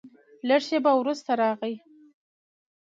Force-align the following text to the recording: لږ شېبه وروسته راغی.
لږ 0.47 0.61
شېبه 0.67 0.91
وروسته 0.95 1.31
راغی. 1.41 1.75